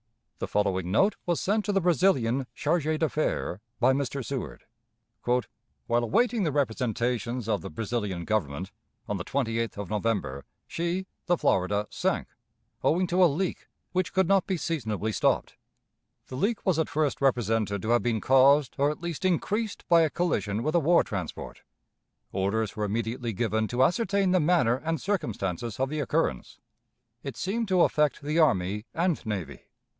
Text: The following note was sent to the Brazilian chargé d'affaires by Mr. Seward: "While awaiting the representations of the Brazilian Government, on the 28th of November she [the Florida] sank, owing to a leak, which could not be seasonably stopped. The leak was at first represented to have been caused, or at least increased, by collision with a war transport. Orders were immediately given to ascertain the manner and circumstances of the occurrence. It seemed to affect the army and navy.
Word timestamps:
The 0.39 0.47
following 0.47 0.89
note 0.91 1.15
was 1.27 1.39
sent 1.39 1.63
to 1.65 1.71
the 1.71 1.79
Brazilian 1.81 2.47
chargé 2.57 2.97
d'affaires 2.97 3.59
by 3.79 3.93
Mr. 3.93 4.25
Seward: 4.25 4.63
"While 5.25 6.03
awaiting 6.03 6.41
the 6.41 6.51
representations 6.51 7.47
of 7.47 7.61
the 7.61 7.69
Brazilian 7.69 8.25
Government, 8.25 8.71
on 9.07 9.17
the 9.17 9.23
28th 9.23 9.77
of 9.77 9.91
November 9.91 10.43
she 10.67 11.05
[the 11.27 11.37
Florida] 11.37 11.85
sank, 11.91 12.27
owing 12.83 13.05
to 13.05 13.23
a 13.23 13.27
leak, 13.29 13.67
which 13.91 14.11
could 14.11 14.27
not 14.27 14.47
be 14.47 14.57
seasonably 14.57 15.11
stopped. 15.11 15.57
The 16.25 16.35
leak 16.35 16.65
was 16.65 16.79
at 16.79 16.89
first 16.89 17.21
represented 17.21 17.83
to 17.83 17.89
have 17.91 18.01
been 18.01 18.19
caused, 18.21 18.73
or 18.79 18.89
at 18.89 19.01
least 19.03 19.23
increased, 19.23 19.87
by 19.87 20.09
collision 20.09 20.63
with 20.63 20.73
a 20.73 20.79
war 20.79 21.03
transport. 21.03 21.61
Orders 22.31 22.75
were 22.75 22.85
immediately 22.85 23.33
given 23.33 23.67
to 23.67 23.83
ascertain 23.83 24.31
the 24.31 24.39
manner 24.39 24.77
and 24.77 24.99
circumstances 24.99 25.79
of 25.79 25.89
the 25.89 25.99
occurrence. 25.99 26.57
It 27.21 27.37
seemed 27.37 27.67
to 27.67 27.81
affect 27.81 28.23
the 28.23 28.39
army 28.39 28.87
and 28.95 29.23
navy. 29.27 29.67